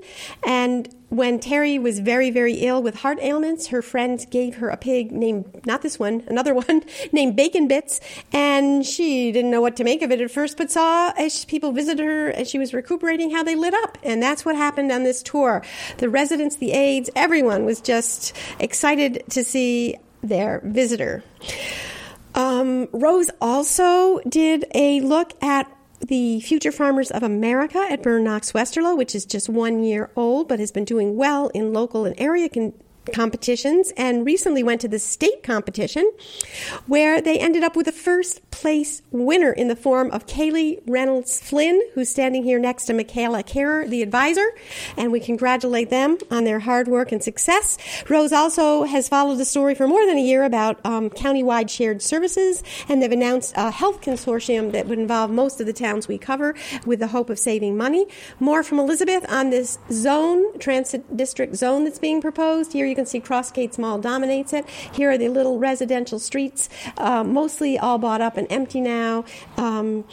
And 0.45 0.93
when 1.07 1.39
Terry 1.39 1.79
was 1.79 1.99
very, 1.99 2.31
very 2.31 2.55
ill 2.55 2.83
with 2.83 2.95
heart 2.95 3.17
ailments, 3.21 3.67
her 3.67 3.81
friends 3.81 4.25
gave 4.25 4.55
her 4.55 4.67
a 4.67 4.75
pig 4.75 5.13
named, 5.13 5.65
not 5.65 5.83
this 5.83 5.97
one, 5.97 6.23
another 6.27 6.53
one, 6.67 6.83
named 7.13 7.37
Bacon 7.37 7.69
Bits. 7.69 8.01
And 8.33 8.85
she 8.85 9.31
didn't 9.31 9.51
know 9.51 9.61
what 9.61 9.77
to 9.77 9.85
make 9.85 10.01
of 10.01 10.11
it 10.11 10.19
at 10.19 10.29
first, 10.29 10.57
but 10.57 10.69
saw 10.69 11.13
as 11.17 11.45
people 11.45 11.71
visited 11.71 12.03
her 12.03 12.31
as 12.31 12.49
she 12.49 12.59
was 12.59 12.73
recuperating 12.73 13.31
how 13.31 13.41
they 13.41 13.55
lit 13.55 13.73
up. 13.73 13.97
And 14.03 14.21
that's 14.21 14.43
what 14.43 14.57
happened 14.57 14.91
on 14.91 15.03
this 15.03 15.23
tour. 15.23 15.63
The 15.99 16.09
residents, 16.09 16.57
the 16.57 16.73
aides, 16.73 17.09
everyone 17.15 17.63
was 17.63 17.79
just 17.79 18.35
excited 18.59 19.23
to 19.29 19.45
see 19.45 19.95
their 20.21 20.59
visitor. 20.65 21.23
Um, 22.35 22.87
Rose 22.91 23.29
also 23.39 24.19
did 24.27 24.65
a 24.73 25.01
look 25.01 25.33
at 25.43 25.71
the 26.07 26.41
Future 26.41 26.71
Farmers 26.71 27.11
of 27.11 27.23
America 27.23 27.85
at 27.89 28.03
Berne 28.03 28.23
Knox 28.23 28.51
Westerlo, 28.51 28.97
which 28.97 29.15
is 29.15 29.25
just 29.25 29.49
one 29.49 29.83
year 29.83 30.11
old 30.15 30.47
but 30.47 30.59
has 30.59 30.71
been 30.71 30.85
doing 30.85 31.15
well 31.15 31.49
in 31.49 31.73
local 31.73 32.05
and 32.05 32.19
area 32.19 32.49
con- 32.49 32.73
competitions 33.11 33.91
and 33.97 34.25
recently 34.25 34.63
went 34.63 34.81
to 34.81 34.87
the 34.87 34.99
state 34.99 35.43
competition 35.43 36.09
where 36.87 37.21
they 37.21 37.39
ended 37.39 37.63
up 37.63 37.75
with 37.75 37.87
a 37.87 37.91
first 37.91 38.49
place 38.51 39.01
winner 39.11 39.51
in 39.51 39.67
the 39.67 39.75
form 39.75 40.09
of 40.11 40.25
Kaylee 40.25 40.81
Reynolds 40.87 41.41
Flynn, 41.41 41.81
who's 41.93 42.09
standing 42.09 42.43
here 42.43 42.59
next 42.59 42.85
to 42.85 42.93
Michaela 42.93 43.43
Kerr, 43.43 43.85
the 43.87 44.01
advisor, 44.01 44.51
and 44.95 45.11
we 45.11 45.19
congratulate 45.19 45.89
them 45.89 46.17
on 46.31 46.43
their 46.43 46.59
hard 46.59 46.87
work 46.87 47.11
and 47.11 47.21
success. 47.21 47.77
Rose 48.09 48.31
also 48.31 48.83
has 48.83 49.09
followed 49.09 49.35
the 49.35 49.45
story 49.45 49.75
for 49.75 49.87
more 49.87 50.05
than 50.05 50.17
a 50.17 50.21
year 50.21 50.43
about 50.43 50.79
um, 50.85 51.09
countywide 51.09 51.69
shared 51.69 52.01
services, 52.01 52.63
and 52.87 53.01
they've 53.01 53.11
announced 53.11 53.53
a 53.57 53.71
health 53.71 54.01
consortium 54.01 54.71
that 54.71 54.87
would 54.87 54.99
involve 54.99 55.31
most 55.31 55.59
of 55.59 55.65
the 55.65 55.73
towns 55.73 56.07
we 56.07 56.17
cover 56.17 56.55
with 56.85 56.99
the 56.99 57.07
hope 57.07 57.29
of 57.29 57.39
saving 57.39 57.75
money. 57.75 58.07
More 58.39 58.63
from 58.63 58.79
Elizabeth 58.79 59.25
on 59.29 59.49
this 59.49 59.77
zone, 59.91 60.57
transit 60.59 61.17
district 61.17 61.55
zone 61.55 61.83
that's 61.83 61.99
being 61.99 62.21
proposed. 62.21 62.71
Here 62.71 62.85
You 62.93 62.95
can 62.95 63.07
see 63.07 63.19
Crossgates 63.19 63.79
Mall 63.79 63.97
dominates 63.97 64.53
it. 64.53 64.69
Here 64.69 65.09
are 65.09 65.17
the 65.17 65.27
little 65.27 65.57
residential 65.57 66.19
streets, 66.19 66.69
uh, 66.99 67.23
mostly 67.23 67.75
all 67.75 67.97
bought 67.97 68.21
up 68.21 68.37
and 68.37 68.45
empty 68.51 68.81
now. 68.81 69.25
Um, 69.57 70.05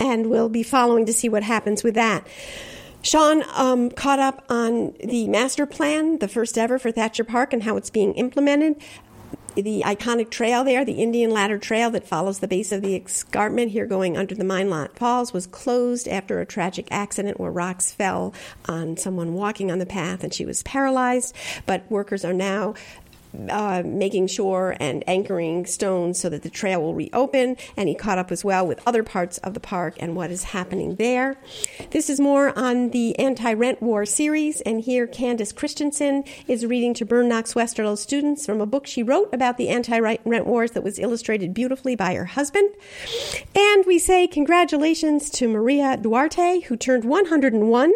and 0.00 0.28
we'll 0.28 0.48
be 0.48 0.64
following 0.64 1.06
to 1.06 1.12
see 1.12 1.28
what 1.28 1.44
happens 1.44 1.84
with 1.84 1.94
that. 1.94 2.26
Sean 3.02 3.44
um, 3.54 3.92
caught 3.92 4.18
up 4.18 4.44
on 4.48 4.94
the 4.98 5.28
master 5.28 5.64
plan, 5.64 6.18
the 6.18 6.26
first 6.26 6.58
ever 6.58 6.76
for 6.76 6.90
Thacher 6.90 7.22
Park, 7.22 7.52
and 7.52 7.62
how 7.62 7.76
it's 7.76 7.88
being 7.88 8.14
implemented. 8.14 8.82
The 9.62 9.82
iconic 9.84 10.30
trail 10.30 10.62
there, 10.62 10.84
the 10.84 11.02
Indian 11.02 11.32
Ladder 11.32 11.58
Trail 11.58 11.90
that 11.90 12.06
follows 12.06 12.38
the 12.38 12.46
base 12.46 12.70
of 12.70 12.80
the 12.80 12.94
escarpment 12.94 13.72
here 13.72 13.86
going 13.86 14.16
under 14.16 14.32
the 14.32 14.44
Minelot 14.44 14.94
Falls, 14.94 15.32
was 15.32 15.48
closed 15.48 16.06
after 16.06 16.40
a 16.40 16.46
tragic 16.46 16.86
accident 16.92 17.40
where 17.40 17.50
rocks 17.50 17.90
fell 17.90 18.32
on 18.66 18.96
someone 18.96 19.34
walking 19.34 19.72
on 19.72 19.80
the 19.80 19.86
path 19.86 20.22
and 20.22 20.32
she 20.32 20.44
was 20.44 20.62
paralyzed. 20.62 21.34
But 21.66 21.90
workers 21.90 22.24
are 22.24 22.32
now 22.32 22.74
uh, 23.48 23.82
making 23.84 24.26
sure 24.26 24.76
and 24.80 25.04
anchoring 25.06 25.66
stones 25.66 26.18
so 26.18 26.28
that 26.28 26.42
the 26.42 26.50
trail 26.50 26.80
will 26.80 26.94
reopen. 26.94 27.56
And 27.76 27.88
he 27.88 27.94
caught 27.94 28.18
up 28.18 28.32
as 28.32 28.44
well 28.44 28.66
with 28.66 28.80
other 28.86 29.02
parts 29.02 29.38
of 29.38 29.54
the 29.54 29.60
park 29.60 29.94
and 29.98 30.16
what 30.16 30.30
is 30.30 30.44
happening 30.44 30.96
there. 30.96 31.36
This 31.90 32.10
is 32.10 32.20
more 32.20 32.58
on 32.58 32.90
the 32.90 33.18
anti 33.18 33.52
rent 33.52 33.82
war 33.82 34.06
series. 34.06 34.60
And 34.62 34.80
here, 34.80 35.06
Candace 35.06 35.52
Christensen 35.52 36.24
is 36.46 36.64
reading 36.64 36.94
to 36.94 37.04
Berne 37.04 37.28
Knox 37.28 37.54
Westerlo 37.54 37.96
students 37.96 38.46
from 38.46 38.60
a 38.60 38.66
book 38.66 38.86
she 38.86 39.02
wrote 39.02 39.32
about 39.32 39.56
the 39.56 39.68
anti 39.68 39.98
rent 39.98 40.46
wars 40.46 40.72
that 40.72 40.82
was 40.82 40.98
illustrated 40.98 41.54
beautifully 41.54 41.96
by 41.96 42.14
her 42.14 42.24
husband. 42.24 42.70
And 43.54 43.84
we 43.86 43.98
say 43.98 44.26
congratulations 44.26 45.30
to 45.30 45.48
Maria 45.48 45.96
Duarte, 45.96 46.60
who 46.60 46.76
turned 46.76 47.04
101. 47.04 47.92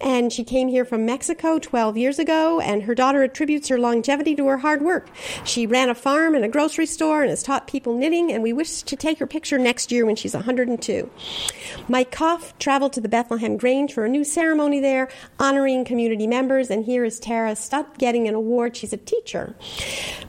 And 0.00 0.32
she 0.32 0.44
came 0.44 0.68
here 0.68 0.84
from 0.84 1.06
Mexico 1.06 1.58
12 1.58 1.96
years 1.96 2.18
ago. 2.18 2.60
And 2.60 2.84
her 2.84 2.94
daughter 2.94 3.22
attributes 3.22 3.68
her 3.68 3.78
longevity 3.78 4.34
to 4.36 4.46
her 4.46 4.58
hard 4.58 4.71
work. 4.80 5.10
She 5.44 5.66
ran 5.66 5.90
a 5.90 5.94
farm 5.94 6.34
and 6.34 6.44
a 6.44 6.48
grocery 6.48 6.86
store 6.86 7.22
and 7.22 7.30
has 7.30 7.42
taught 7.42 7.66
people 7.66 7.94
knitting, 7.98 8.32
and 8.32 8.42
we 8.42 8.52
wish 8.52 8.82
to 8.82 8.96
take 8.96 9.18
her 9.18 9.26
picture 9.26 9.58
next 9.58 9.92
year 9.92 10.06
when 10.06 10.16
she's 10.16 10.34
102. 10.34 11.10
Mike 11.88 12.10
Koff 12.10 12.56
traveled 12.58 12.92
to 12.94 13.00
the 13.00 13.08
Bethlehem 13.08 13.56
Grange 13.56 13.92
for 13.92 14.04
a 14.04 14.08
new 14.08 14.24
ceremony 14.24 14.80
there, 14.80 15.08
honoring 15.38 15.84
community 15.84 16.26
members, 16.26 16.70
and 16.70 16.84
here 16.84 17.04
is 17.04 17.18
Tara 17.18 17.56
Stutt 17.56 17.98
getting 17.98 18.28
an 18.28 18.34
award. 18.34 18.76
She's 18.76 18.92
a 18.92 18.96
teacher. 18.96 19.54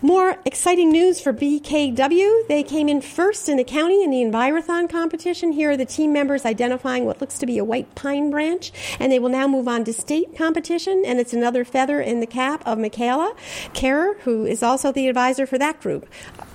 More 0.01 0.37
exciting 0.45 0.91
news 0.91 1.21
for 1.21 1.31
BKW. 1.31 2.47
They 2.47 2.63
came 2.63 2.89
in 2.89 3.01
first 3.01 3.47
in 3.47 3.57
the 3.57 3.63
county 3.63 4.03
in 4.03 4.09
the 4.09 4.23
Envirothon 4.23 4.89
competition. 4.89 5.51
Here 5.51 5.71
are 5.71 5.77
the 5.77 5.85
team 5.85 6.11
members 6.11 6.45
identifying 6.45 7.05
what 7.05 7.21
looks 7.21 7.37
to 7.39 7.45
be 7.45 7.57
a 7.57 7.63
white 7.63 7.93
pine 7.95 8.31
branch, 8.31 8.71
and 8.99 9.11
they 9.11 9.19
will 9.19 9.29
now 9.29 9.47
move 9.47 9.67
on 9.67 9.83
to 9.83 9.93
state 9.93 10.35
competition, 10.35 11.03
and 11.05 11.19
it's 11.19 11.33
another 11.33 11.63
feather 11.63 12.01
in 12.01 12.19
the 12.19 12.27
cap 12.27 12.63
of 12.65 12.77
Michaela 12.79 13.35
Kerr, 13.73 14.15
who 14.19 14.32
who 14.33 14.45
is 14.47 14.63
also 14.63 14.91
the 14.91 15.07
advisor 15.07 15.45
for 15.45 15.59
that 15.59 15.79
group. 15.79 16.07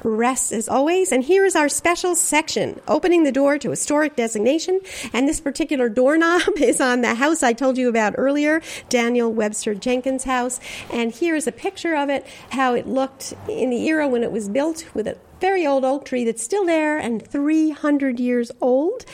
Rest 0.02 0.52
as 0.52 0.68
always, 0.68 1.12
and 1.12 1.22
here 1.22 1.44
is 1.44 1.54
our 1.54 1.68
special 1.68 2.16
section 2.16 2.80
opening 2.88 3.22
the 3.22 3.30
door 3.30 3.56
to 3.58 3.70
historic 3.70 4.16
designation. 4.16 4.80
And 5.12 5.28
this 5.28 5.40
particular 5.40 5.88
doorknob 5.88 6.42
is 6.56 6.80
on 6.80 7.02
the 7.02 7.14
house 7.14 7.42
I 7.42 7.52
told 7.52 7.78
you 7.78 7.88
about 7.88 8.14
earlier, 8.16 8.60
Daniel 8.88 9.32
Webster 9.32 9.74
Jenkins' 9.74 10.24
house. 10.24 10.58
And 10.92 11.12
here 11.12 11.36
is 11.36 11.46
a 11.46 11.52
picture 11.52 11.94
of 11.94 12.08
it, 12.08 12.26
how 12.50 12.74
it 12.74 12.88
looked 12.88 13.34
in 13.48 13.70
the 13.70 13.86
era 13.86 14.08
when 14.08 14.24
it 14.24 14.32
was 14.32 14.48
built 14.48 14.84
with 14.92 15.06
a 15.06 15.16
very 15.40 15.64
old 15.64 15.84
oak 15.84 16.04
tree 16.04 16.24
that's 16.24 16.42
still 16.42 16.66
there 16.66 16.98
and 16.98 17.24
300 17.24 18.18
years 18.18 18.50
old. 18.60 19.04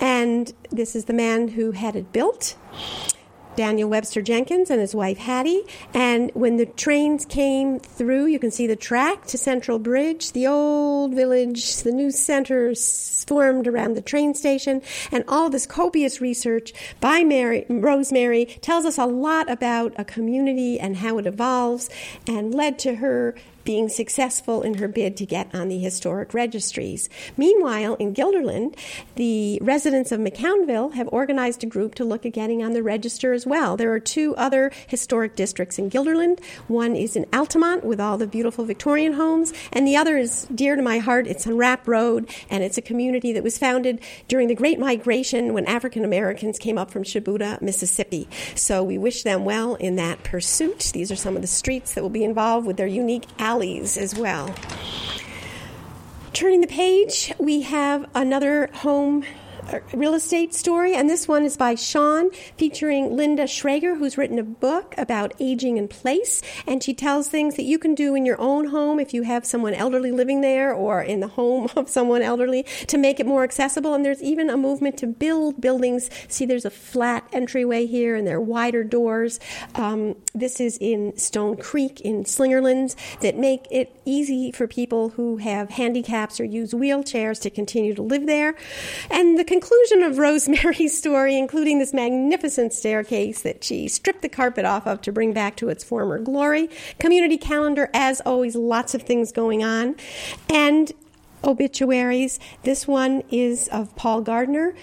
And 0.00 0.52
this 0.70 0.94
is 0.94 1.06
the 1.06 1.12
man 1.12 1.48
who 1.48 1.72
had 1.72 1.96
it 1.96 2.12
built. 2.12 2.54
Daniel 3.56 3.88
Webster 3.88 4.22
Jenkins 4.22 4.70
and 4.70 4.80
his 4.80 4.94
wife 4.94 5.18
Hattie. 5.18 5.62
And 5.94 6.30
when 6.34 6.56
the 6.56 6.66
trains 6.66 7.24
came 7.24 7.78
through, 7.78 8.26
you 8.26 8.38
can 8.38 8.50
see 8.50 8.66
the 8.66 8.76
track 8.76 9.26
to 9.26 9.38
Central 9.38 9.78
Bridge, 9.78 10.32
the 10.32 10.46
old 10.46 11.14
village, 11.14 11.76
the 11.82 11.92
new 11.92 12.10
center 12.10 12.74
formed 12.74 13.66
around 13.68 13.94
the 13.94 14.02
train 14.02 14.34
station, 14.34 14.82
and 15.10 15.24
all 15.28 15.48
this 15.48 15.66
copious 15.66 16.20
research 16.20 16.72
by 17.00 17.22
Mary, 17.24 17.64
Rosemary 17.68 18.46
tells 18.60 18.84
us 18.84 18.98
a 18.98 19.06
lot 19.06 19.50
about 19.50 19.92
a 19.96 20.04
community 20.04 20.78
and 20.78 20.96
how 20.96 21.18
it 21.18 21.26
evolves 21.26 21.88
and 22.26 22.54
led 22.54 22.78
to 22.80 22.96
her 22.96 23.34
being 23.64 23.88
successful 23.88 24.62
in 24.62 24.74
her 24.74 24.88
bid 24.88 25.16
to 25.16 25.26
get 25.26 25.54
on 25.54 25.68
the 25.68 25.78
historic 25.78 26.34
registries. 26.34 27.08
Meanwhile, 27.36 27.94
in 27.96 28.14
Guilderland, 28.14 28.76
the 29.16 29.58
residents 29.62 30.12
of 30.12 30.20
McCownville 30.20 30.94
have 30.94 31.08
organized 31.12 31.62
a 31.62 31.66
group 31.66 31.94
to 31.96 32.04
look 32.04 32.26
at 32.26 32.32
getting 32.32 32.62
on 32.62 32.72
the 32.72 32.82
register 32.82 33.32
as 33.32 33.46
well. 33.46 33.76
There 33.76 33.92
are 33.92 34.00
two 34.00 34.34
other 34.36 34.70
historic 34.86 35.36
districts 35.36 35.78
in 35.78 35.90
Guilderland. 35.90 36.42
One 36.68 36.96
is 36.96 37.16
in 37.16 37.26
Altamont 37.32 37.84
with 37.84 38.00
all 38.00 38.18
the 38.18 38.26
beautiful 38.26 38.64
Victorian 38.64 39.14
homes, 39.14 39.52
and 39.72 39.86
the 39.86 39.96
other 39.96 40.16
is 40.16 40.46
dear 40.54 40.76
to 40.76 40.82
my 40.82 40.98
heart. 40.98 41.26
It's 41.26 41.46
on 41.46 41.56
Rapp 41.56 41.86
Road, 41.86 42.28
and 42.50 42.62
it's 42.62 42.78
a 42.78 42.82
community 42.82 43.32
that 43.32 43.42
was 43.42 43.58
founded 43.58 44.00
during 44.28 44.48
the 44.48 44.54
Great 44.54 44.78
Migration 44.78 45.52
when 45.54 45.66
African 45.66 46.04
Americans 46.04 46.58
came 46.58 46.78
up 46.78 46.90
from 46.90 47.04
Shubuta, 47.04 47.60
Mississippi. 47.62 48.28
So 48.54 48.82
we 48.82 48.98
wish 48.98 49.22
them 49.22 49.44
well 49.44 49.74
in 49.76 49.96
that 49.96 50.22
pursuit. 50.24 50.90
These 50.92 51.10
are 51.10 51.16
some 51.16 51.36
of 51.36 51.42
the 51.42 51.48
streets 51.48 51.94
that 51.94 52.02
will 52.02 52.10
be 52.10 52.24
involved 52.24 52.66
with 52.66 52.76
their 52.76 52.86
unique 52.86 53.26
as 53.98 54.14
well. 54.14 54.54
Turning 56.32 56.62
the 56.62 56.66
page, 56.66 57.34
we 57.38 57.60
have 57.62 58.08
another 58.14 58.70
home 58.72 59.24
real 59.92 60.14
estate 60.14 60.54
story, 60.54 60.94
and 60.94 61.08
this 61.08 61.28
one 61.28 61.44
is 61.44 61.56
by 61.56 61.74
Sean, 61.74 62.30
featuring 62.56 63.16
Linda 63.16 63.44
Schrager, 63.44 63.98
who's 63.98 64.18
written 64.18 64.38
a 64.38 64.42
book 64.42 64.94
about 64.98 65.34
aging 65.40 65.76
in 65.76 65.88
place. 65.88 66.42
And 66.66 66.82
she 66.82 66.94
tells 66.94 67.28
things 67.28 67.56
that 67.56 67.64
you 67.64 67.78
can 67.78 67.94
do 67.94 68.14
in 68.14 68.26
your 68.26 68.40
own 68.40 68.68
home 68.68 68.98
if 68.98 69.14
you 69.14 69.22
have 69.22 69.46
someone 69.46 69.74
elderly 69.74 70.10
living 70.10 70.40
there 70.40 70.72
or 70.72 71.02
in 71.02 71.20
the 71.20 71.28
home 71.28 71.68
of 71.76 71.88
someone 71.88 72.22
elderly 72.22 72.64
to 72.88 72.98
make 72.98 73.20
it 73.20 73.26
more 73.26 73.44
accessible. 73.44 73.94
And 73.94 74.04
there's 74.04 74.22
even 74.22 74.50
a 74.50 74.56
movement 74.56 74.98
to 74.98 75.06
build 75.06 75.60
buildings. 75.60 76.10
See, 76.28 76.46
there's 76.46 76.64
a 76.64 76.70
flat 76.70 77.26
entryway 77.32 77.86
here, 77.86 78.16
and 78.16 78.26
there 78.26 78.36
are 78.36 78.40
wider 78.40 78.84
doors. 78.84 79.38
Um, 79.74 80.16
this 80.34 80.60
is 80.60 80.78
in 80.78 81.16
Stone 81.16 81.58
Creek 81.58 82.00
in 82.00 82.24
Slingerlands 82.24 82.96
that 83.20 83.36
make 83.36 83.66
it 83.70 84.00
easy 84.04 84.52
for 84.52 84.66
people 84.66 85.10
who 85.10 85.36
have 85.36 85.70
handicaps 85.70 86.40
or 86.40 86.44
use 86.44 86.72
wheelchairs 86.72 87.40
to 87.42 87.50
continue 87.50 87.94
to 87.94 88.02
live 88.02 88.26
there. 88.26 88.54
And 89.10 89.38
the 89.38 89.44
conclusion 89.52 90.02
of 90.02 90.16
Rosemary's 90.16 90.96
story, 90.96 91.36
including 91.36 91.78
this 91.78 91.92
magnificent 91.92 92.72
staircase 92.72 93.42
that 93.42 93.62
she 93.62 93.86
stripped 93.86 94.22
the 94.22 94.28
carpet 94.30 94.64
off 94.64 94.86
of 94.86 95.02
to 95.02 95.12
bring 95.12 95.34
back 95.34 95.56
to 95.56 95.68
its 95.68 95.84
former 95.84 96.18
glory. 96.18 96.70
Community 96.98 97.36
calendar, 97.36 97.90
as 97.92 98.22
always, 98.22 98.56
lots 98.56 98.94
of 98.94 99.02
things 99.02 99.30
going 99.30 99.62
on. 99.62 99.94
And 100.48 100.90
obituaries. 101.44 102.38
This 102.62 102.86
one 102.86 103.24
is 103.30 103.68
of 103.68 103.94
Paul 103.94 104.22
Gardner. 104.22 104.74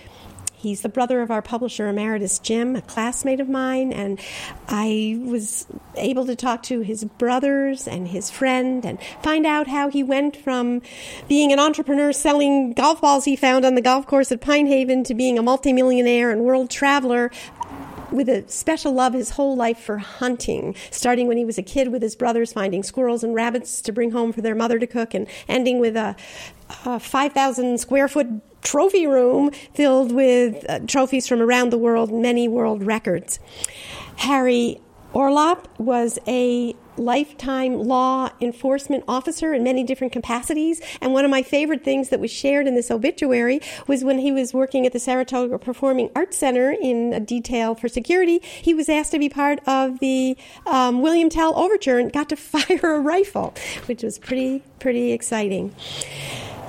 He's 0.59 0.81
the 0.81 0.89
brother 0.89 1.21
of 1.21 1.31
our 1.31 1.41
publisher 1.41 1.87
emeritus, 1.87 2.37
Jim, 2.37 2.75
a 2.75 2.81
classmate 2.81 3.39
of 3.39 3.47
mine, 3.47 3.93
and 3.93 4.19
I 4.67 5.17
was 5.23 5.65
able 5.95 6.25
to 6.25 6.35
talk 6.35 6.63
to 6.63 6.81
his 6.81 7.05
brothers 7.05 7.87
and 7.87 8.09
his 8.09 8.29
friend 8.29 8.85
and 8.85 8.99
find 9.23 9.45
out 9.45 9.67
how 9.67 9.89
he 9.89 10.03
went 10.03 10.35
from 10.35 10.81
being 11.29 11.53
an 11.53 11.59
entrepreneur 11.59 12.11
selling 12.11 12.73
golf 12.73 12.99
balls 12.99 13.23
he 13.23 13.37
found 13.37 13.63
on 13.63 13.75
the 13.75 13.81
golf 13.81 14.05
course 14.05 14.33
at 14.33 14.41
Pine 14.41 14.67
Haven 14.67 15.05
to 15.05 15.13
being 15.13 15.39
a 15.39 15.41
multimillionaire 15.41 16.29
and 16.29 16.41
world 16.41 16.69
traveler 16.69 17.31
with 18.11 18.27
a 18.27 18.43
special 18.49 18.91
love 18.91 19.13
his 19.13 19.29
whole 19.29 19.55
life 19.55 19.79
for 19.79 19.99
hunting, 19.99 20.75
starting 20.91 21.27
when 21.27 21.37
he 21.37 21.45
was 21.45 21.57
a 21.57 21.63
kid 21.63 21.89
with 21.89 22.01
his 22.01 22.17
brothers 22.17 22.51
finding 22.51 22.83
squirrels 22.83 23.23
and 23.23 23.33
rabbits 23.33 23.81
to 23.81 23.93
bring 23.93 24.11
home 24.11 24.33
for 24.33 24.41
their 24.41 24.55
mother 24.55 24.77
to 24.77 24.87
cook, 24.87 25.13
and 25.13 25.25
ending 25.47 25.79
with 25.79 25.95
a, 25.95 26.17
a 26.85 26.99
5,000 26.99 27.79
square 27.79 28.09
foot 28.09 28.27
trophy 28.61 29.07
room 29.07 29.51
filled 29.73 30.11
with 30.11 30.65
uh, 30.69 30.79
trophies 30.87 31.27
from 31.27 31.41
around 31.41 31.71
the 31.71 31.77
world, 31.77 32.11
many 32.11 32.47
world 32.47 32.83
records. 32.83 33.39
Harry 34.17 34.79
Orelopp 35.13 35.65
was 35.79 36.19
a 36.27 36.75
lifetime 36.99 37.73
law 37.75 38.29
enforcement 38.41 39.03
officer 39.07 39.53
in 39.53 39.63
many 39.63 39.83
different 39.83 40.13
capacities. 40.13 40.81
And 41.01 41.13
one 41.13 41.25
of 41.25 41.31
my 41.31 41.41
favorite 41.41 41.83
things 41.83 42.09
that 42.09 42.19
was 42.19 42.29
shared 42.29 42.67
in 42.67 42.75
this 42.75 42.91
obituary 42.91 43.61
was 43.87 44.03
when 44.03 44.19
he 44.19 44.31
was 44.31 44.53
working 44.53 44.85
at 44.85 44.93
the 44.93 44.99
Saratoga 44.99 45.57
Performing 45.57 46.11
Arts 46.15 46.37
Center 46.37 46.71
in 46.71 47.23
detail 47.25 47.73
for 47.73 47.87
security, 47.87 48.39
he 48.43 48.73
was 48.73 48.89
asked 48.89 49.11
to 49.11 49.19
be 49.19 49.29
part 49.29 49.59
of 49.67 49.99
the 49.99 50.37
um, 50.67 51.01
William 51.01 51.29
Tell 51.29 51.57
Overture 51.57 51.97
and 51.97 52.11
got 52.11 52.29
to 52.29 52.35
fire 52.49 52.95
a 52.95 52.99
rifle, 52.99 53.55
which 53.85 54.03
was 54.03 54.19
pretty, 54.19 54.63
pretty 54.79 55.11
exciting. 55.11 55.73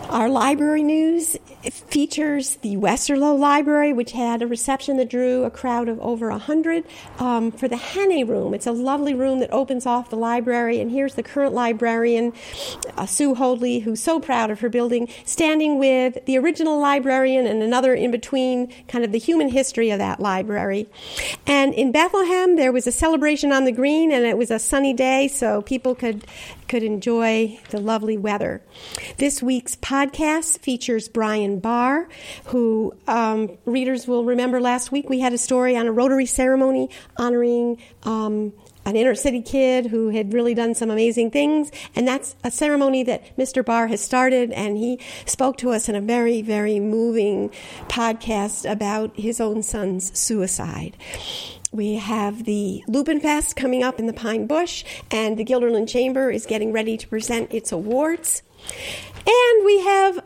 Our 0.09 0.28
library 0.28 0.82
news 0.82 1.37
features 1.62 2.56
the 2.56 2.76
Westerlo 2.76 3.38
Library, 3.38 3.92
which 3.92 4.12
had 4.12 4.42
a 4.42 4.46
reception 4.46 4.96
that 4.96 5.10
drew 5.10 5.44
a 5.44 5.50
crowd 5.50 5.88
of 5.88 6.00
over 6.00 6.30
100 6.30 6.84
um, 7.18 7.50
for 7.50 7.68
the 7.68 7.76
Hannay 7.76 8.26
Room. 8.26 8.54
It's 8.54 8.66
a 8.66 8.72
lovely 8.72 9.14
room 9.14 9.40
that 9.40 9.52
opens 9.52 9.86
off 9.86 10.10
the 10.10 10.16
library, 10.16 10.80
and 10.80 10.90
here's 10.90 11.14
the 11.14 11.22
current 11.22 11.52
librarian, 11.52 12.32
uh, 12.96 13.06
Sue 13.06 13.34
Hoadley, 13.34 13.80
who's 13.80 14.00
so 14.02 14.20
proud 14.20 14.50
of 14.50 14.60
her 14.60 14.68
building, 14.68 15.08
standing 15.24 15.78
with 15.78 16.24
the 16.24 16.38
original 16.38 16.78
librarian 16.78 17.46
and 17.46 17.62
another 17.62 17.94
in 17.94 18.10
between, 18.10 18.72
kind 18.88 19.04
of 19.04 19.12
the 19.12 19.18
human 19.18 19.48
history 19.48 19.90
of 19.90 19.98
that 19.98 20.20
library. 20.20 20.88
And 21.46 21.74
in 21.74 21.92
Bethlehem, 21.92 22.56
there 22.56 22.72
was 22.72 22.86
a 22.86 22.92
celebration 22.92 23.52
on 23.52 23.64
the 23.64 23.72
green, 23.72 24.12
and 24.12 24.24
it 24.24 24.38
was 24.38 24.50
a 24.50 24.58
sunny 24.58 24.94
day, 24.94 25.28
so 25.28 25.62
people 25.62 25.94
could 25.94 26.26
could 26.68 26.82
enjoy 26.84 27.58
the 27.70 27.80
lovely 27.80 28.16
weather. 28.16 28.62
This 29.16 29.42
week's 29.42 29.74
podcast 29.74 30.60
features 30.60 31.08
Brian 31.08 31.50
Barr, 31.59 32.09
who 32.47 32.95
um, 33.09 33.59
readers 33.64 34.07
will 34.07 34.25
remember 34.25 34.61
last 34.61 34.92
week 34.92 35.09
we 35.09 35.21
had 35.21 35.33
a 35.33 35.38
story 35.38 35.76
on 35.76 35.87
a 35.87 35.92
Rotary 35.92 36.26
ceremony 36.26 36.90
honoring. 37.16 37.78
Um, 38.04 38.52
an 38.87 38.97
inner 38.97 39.14
city 39.14 39.42
kid 39.42 39.87
who 39.87 40.09
had 40.09 40.33
really 40.33 40.54
done 40.54 40.75
some 40.75 40.90
amazing 40.90 41.30
things. 41.30 41.71
And 41.95 42.09
that's 42.09 42.35
a 42.42 42.50
ceremony 42.50 43.02
that 43.04 43.37
Mr. 43.37 43.64
Barr 43.64 43.88
has 43.88 44.00
started. 44.00 44.52
And 44.52 44.78
he 44.78 44.99
spoke 45.26 45.59
to 45.59 45.71
us 45.71 45.88
in 45.88 45.95
a 45.95 46.00
very, 46.00 46.42
very 46.42 46.80
moving 46.80 47.50
podcast 47.88 48.71
about 48.71 49.14
his 49.16 49.40
own 49.40 49.62
son's 49.62 50.19
suicide. 50.19 50.97
We 51.73 51.95
have 51.95 52.47
the 52.47 52.83
Lupin 52.88 53.21
Fest 53.21 53.54
coming 53.54 53.85
up 53.85 54.00
in 54.00 54.07
the 54.07 54.12
Pine 54.12 54.49
Bush, 54.49 54.85
and 55.09 55.37
the 55.37 55.45
Guilderland 55.45 55.88
Chamber 55.88 56.28
is 56.28 56.45
getting 56.45 56.73
ready 56.73 56.97
to 56.97 57.07
present 57.07 57.54
its 57.54 57.71
awards. 57.71 58.42
And 59.26 59.64
we 59.64 59.80
have 59.80 60.24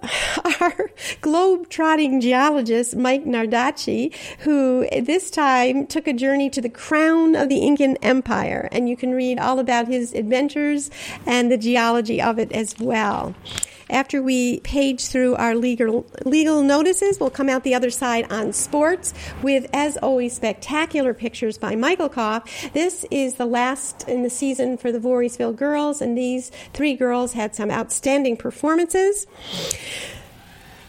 our 0.61 0.91
globe-trotting 1.21 2.21
geologist, 2.21 2.97
Mike 2.97 3.25
Nardacci, 3.25 4.15
who 4.41 4.89
this 5.01 5.31
time 5.31 5.87
took 5.87 6.07
a 6.07 6.13
journey 6.13 6.49
to 6.51 6.61
the 6.61 6.69
crown 6.69 7.35
of 7.35 7.49
the 7.49 7.67
Incan 7.67 7.97
Empire. 7.99 8.69
And 8.71 8.89
you 8.89 8.97
can 8.97 9.13
read 9.13 9.39
all 9.39 9.59
about 9.59 9.89
his 9.89 10.13
adventures 10.15 10.91
and 11.27 11.51
the 11.51 11.59
geology 11.59 12.21
of 12.21 12.39
it 12.39 12.53
as 12.53 12.79
well. 12.79 13.35
After 13.91 14.23
we 14.23 14.61
page 14.61 15.07
through 15.09 15.35
our 15.37 15.55
legal 15.55 16.07
legal 16.25 16.63
notices, 16.63 17.21
we'll 17.21 17.31
come 17.31 17.49
out 17.49 17.65
the 17.65 17.75
other 17.75 17.91
side 17.91 18.31
on 18.31 18.53
sports 18.53 19.13
with, 19.43 19.69
as 19.73 19.97
always, 19.99 20.35
spectacular 20.35 21.15
pictures 21.15 21.59
by 21.59 21.77
Michael 21.77 22.09
Koff. 22.09 22.73
This 22.73 23.05
is 23.11 23.35
the 23.35 23.47
last 23.47 24.09
in 24.09 24.23
the 24.23 24.31
season 24.31 24.77
for 24.77 24.91
the 24.91 24.99
Voorheesville 24.99 25.57
girls, 25.57 26.01
and 26.01 26.17
these 26.17 26.51
three 26.73 26.95
girls 26.95 27.35
had 27.35 27.55
some 27.55 27.71
outstanding 27.71 28.37
performances. 28.37 29.27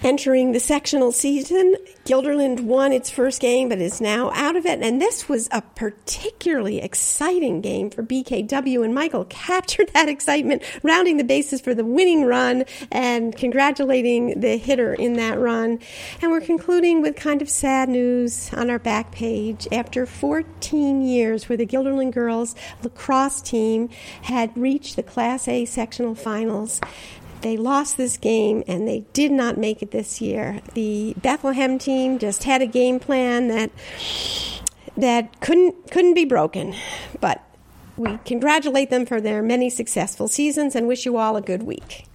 Entering 0.06 0.52
the 0.52 0.60
sectional 0.60 1.12
season, 1.12 1.76
Guilderland 2.06 2.60
won 2.60 2.92
its 2.92 3.10
first 3.10 3.42
game 3.42 3.70
but 3.70 3.80
is 3.80 4.00
now 4.00 4.30
out 4.36 4.56
of 4.56 4.64
it. 4.64 4.84
And 4.84 5.02
this 5.02 5.28
was 5.28 5.50
a 5.52 5.64
particularly 5.64 6.80
exciting 6.80 7.60
game 7.60 7.90
for 7.90 8.04
BKW. 8.04 8.86
And 8.86 8.94
Michael 8.94 9.26
captured 9.30 9.90
that 9.96 10.08
excitement, 10.08 10.62
rounding 10.84 11.18
the 11.18 11.24
bases 11.24 11.60
for 11.60 11.74
the 11.74 11.84
winning 11.84 12.24
run 12.24 12.66
and 12.92 13.36
congratulating 13.36 14.40
the 14.42 14.58
hitter 14.58 14.94
in 14.94 15.14
that 15.14 15.40
run. 15.40 15.80
And 16.22 16.30
we're 16.30 16.42
concluding 16.42 17.02
with 17.02 17.16
kind 17.16 17.42
of 17.42 17.50
sad 17.50 17.90
news 17.90 18.54
on 18.54 18.70
our 18.70 18.78
back 18.78 19.12
page. 19.12 19.68
After 19.72 20.06
14 20.06 21.02
years, 21.02 21.50
where 21.50 21.58
the 21.58 21.66
Guilderland 21.66 22.12
girls 22.12 22.54
lacrosse 22.84 23.42
team 23.42 23.90
had 24.22 24.56
reached 24.56 24.98
the 24.98 25.04
Class 25.04 25.48
A 25.48 25.66
sectional 25.66 26.14
finals, 26.14 26.80
they 27.46 27.58
lost 27.58 27.96
this 27.96 28.18
game 28.18 28.64
and 28.68 28.88
they 28.88 29.06
did 29.14 29.32
not 29.32 29.56
make 29.56 29.84
it 29.84 29.92
this 29.92 30.20
year. 30.20 30.62
The 30.74 31.14
Bethlehem 31.22 31.78
team 31.78 32.18
just 32.18 32.44
had 32.44 32.62
a 32.62 32.66
game 32.66 33.00
plan 33.00 33.50
that 33.50 33.70
that 34.98 35.40
couldn't 35.42 35.92
couldn't 35.92 36.16
be 36.16 36.26
broken. 36.26 36.76
But 37.22 37.44
we 37.98 38.18
congratulate 38.26 38.90
them 38.90 39.06
for 39.06 39.22
their 39.22 39.44
many 39.44 39.70
successful 39.70 40.28
seasons 40.28 40.76
and 40.76 40.88
wish 40.88 41.06
you 41.06 41.18
all 41.18 41.36
a 41.38 41.42
good 41.42 41.64
week. 41.64 42.06